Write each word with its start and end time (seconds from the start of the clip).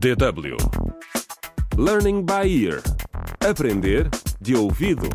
DW 0.00 0.56
Learning 1.76 2.24
by 2.24 2.48
Ear 2.64 2.80
Aprender 3.46 4.08
de 4.40 4.56
ouvido. 4.56 5.06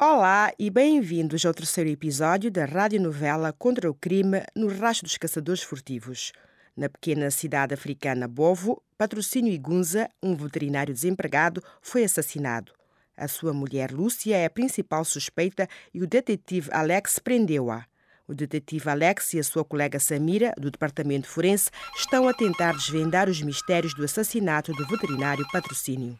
Olá 0.00 0.52
e 0.58 0.68
bem-vindos 0.68 1.46
ao 1.46 1.54
terceiro 1.54 1.88
episódio 1.88 2.50
da 2.50 2.64
radionovela 2.64 3.52
Contra 3.52 3.88
o 3.88 3.94
Crime 3.94 4.42
no 4.52 4.66
Rastro 4.66 5.06
dos 5.06 5.16
Caçadores 5.16 5.62
Furtivos. 5.62 6.32
Na 6.76 6.88
pequena 6.88 7.30
cidade 7.30 7.72
africana 7.72 8.26
Bovo, 8.26 8.82
Patrocínio 8.98 9.52
Igunza, 9.52 10.10
um 10.20 10.34
veterinário 10.34 10.92
desempregado, 10.92 11.62
foi 11.80 12.02
assassinado. 12.02 12.72
A 13.16 13.28
sua 13.28 13.52
mulher 13.52 13.92
Lúcia 13.92 14.36
é 14.36 14.44
a 14.44 14.50
principal 14.50 15.04
suspeita 15.04 15.68
e 15.94 16.02
o 16.02 16.06
detetive 16.08 16.68
Alex 16.72 17.20
prendeu-a. 17.20 17.86
O 18.26 18.34
detetive 18.34 18.88
Alex 18.88 19.34
e 19.34 19.38
a 19.38 19.44
sua 19.44 19.64
colega 19.64 20.00
Samira, 20.00 20.54
do 20.56 20.70
departamento 20.70 21.28
forense, 21.28 21.70
estão 21.94 22.26
a 22.26 22.32
tentar 22.32 22.72
desvendar 22.72 23.28
os 23.28 23.42
mistérios 23.42 23.92
do 23.92 24.02
assassinato 24.02 24.72
do 24.72 24.86
veterinário 24.86 25.46
Patrocínio. 25.52 26.18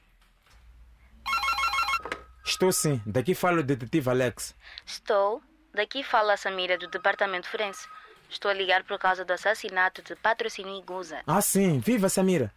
Estou 2.44 2.70
sim. 2.72 3.00
Daqui 3.06 3.34
fala 3.34 3.60
o 3.60 3.62
detetive 3.62 4.10
Alex. 4.10 4.54
Estou. 4.84 5.42
Daqui 5.72 6.04
fala 6.04 6.34
a 6.34 6.36
Samira 6.36 6.76
do 6.76 6.88
Departamento 6.88 7.48
Forense. 7.48 7.88
Estou 8.28 8.50
a 8.50 8.54
ligar 8.54 8.84
por 8.84 8.98
causa 8.98 9.24
do 9.24 9.32
assassinato 9.32 10.02
de 10.02 10.14
Patrocínio 10.14 10.78
Iguza. 10.78 11.22
Ah, 11.26 11.40
sim. 11.40 11.78
Viva, 11.78 12.10
Samira. 12.10 12.52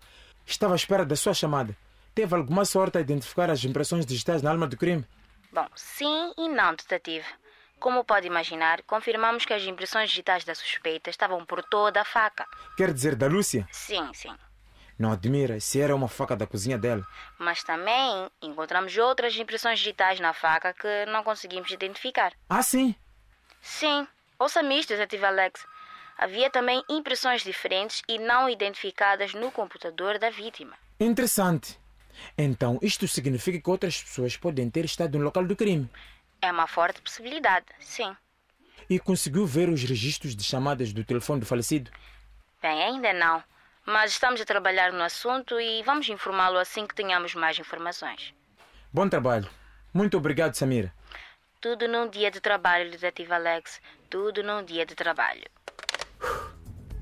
Estava 0.45 0.73
à 0.73 0.75
espera 0.75 1.05
da 1.05 1.15
sua 1.15 1.33
chamada. 1.33 1.75
Teve 2.13 2.35
alguma 2.35 2.65
sorte 2.65 2.97
a 2.97 3.01
identificar 3.01 3.49
as 3.49 3.63
impressões 3.63 4.05
digitais 4.05 4.41
na 4.41 4.51
alma 4.51 4.67
do 4.67 4.75
crime? 4.75 5.05
Bom, 5.53 5.67
sim 5.73 6.33
e 6.37 6.49
não, 6.49 6.75
detetive. 6.75 7.25
Como 7.79 8.03
pode 8.03 8.25
imaginar, 8.27 8.81
confirmamos 8.83 9.45
que 9.45 9.53
as 9.53 9.63
impressões 9.63 10.09
digitais 10.09 10.43
da 10.43 10.55
suspeita 10.55 11.09
estavam 11.09 11.45
por 11.45 11.63
toda 11.63 12.01
a 12.01 12.05
faca. 12.05 12.45
Quer 12.75 12.91
dizer, 12.91 13.15
da 13.15 13.27
Lúcia? 13.27 13.67
Sim, 13.71 14.11
sim. 14.13 14.35
Não 14.97 15.11
admira 15.11 15.59
se 15.59 15.79
era 15.79 15.95
uma 15.95 16.07
faca 16.07 16.35
da 16.35 16.47
cozinha 16.47 16.77
dela. 16.77 17.05
Mas 17.37 17.63
também 17.63 18.31
encontramos 18.41 18.97
outras 18.97 19.35
impressões 19.37 19.77
digitais 19.77 20.19
na 20.19 20.33
faca 20.33 20.73
que 20.73 21.05
não 21.05 21.23
conseguimos 21.23 21.69
identificar. 21.69 22.33
Ah, 22.49 22.63
sim? 22.63 22.95
Sim. 23.61 24.07
Ouça-me 24.39 24.79
isto, 24.79 24.89
detetive 24.89 25.25
Alex. 25.25 25.65
Havia 26.17 26.49
também 26.49 26.83
impressões 26.89 27.43
diferentes 27.43 28.01
e 28.07 28.17
não 28.17 28.49
identificadas 28.49 29.35
no 29.35 29.51
computador 29.51 30.17
da 30.17 30.31
vítima. 30.31 30.73
Interessante. 30.99 31.79
Então, 32.35 32.79
isto 32.81 33.07
significa 33.07 33.61
que 33.61 33.69
outras 33.69 34.01
pessoas 34.01 34.35
podem 34.35 34.67
ter 34.67 34.85
estado 34.85 35.19
no 35.19 35.23
local 35.23 35.45
do 35.45 35.55
crime. 35.55 35.87
É 36.41 36.51
uma 36.51 36.67
forte 36.67 37.01
possibilidade, 37.01 37.65
sim. 37.79 38.15
E 38.89 38.99
conseguiu 38.99 39.45
ver 39.45 39.69
os 39.69 39.83
registros 39.83 40.35
de 40.35 40.43
chamadas 40.43 40.93
do 40.93 41.03
telefone 41.03 41.41
do 41.41 41.45
falecido? 41.45 41.91
Bem, 42.61 42.83
ainda 42.83 43.11
não. 43.13 43.43
Mas 43.85 44.11
estamos 44.11 44.41
a 44.41 44.45
trabalhar 44.45 44.91
no 44.91 45.01
assunto 45.01 45.59
e 45.59 45.81
vamos 45.83 46.09
informá-lo 46.09 46.57
assim 46.57 46.85
que 46.85 46.95
tenhamos 46.95 47.33
mais 47.35 47.57
informações. 47.57 48.33
Bom 48.91 49.07
trabalho. 49.07 49.49
Muito 49.93 50.17
obrigado, 50.17 50.55
Samira. 50.55 50.93
Tudo 51.59 51.87
num 51.87 52.09
dia 52.09 52.29
de 52.29 52.39
trabalho, 52.39 52.91
detetive 52.91 53.33
Alex. 53.33 53.81
Tudo 54.09 54.43
num 54.43 54.63
dia 54.63 54.85
de 54.85 54.93
trabalho. 54.93 55.45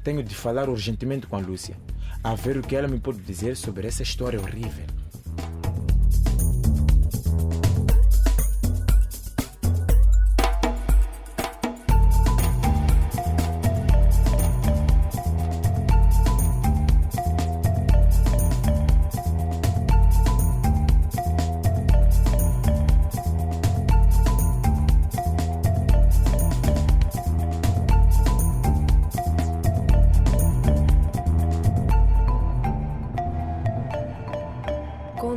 Tenho 0.03 0.23
de 0.23 0.36
falar 0.36 0.69
urgentemente 0.69 1.28
com 1.28 1.36
a 1.36 1.39
Lúcia, 1.39 1.75
a 2.23 2.36
ver 2.36 2.58
o 2.58 2.61
que 2.61 2.75
ela 2.75 2.88
me 2.88 3.00
pode 3.00 3.17
dizer 3.19 3.56
sobre 3.56 3.88
essa 3.88 4.03
história 4.03 4.39
horrível. 4.39 4.86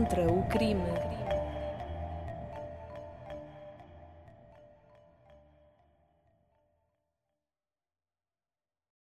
contra 0.08 0.26
o 0.32 0.42
crime. 0.44 1.17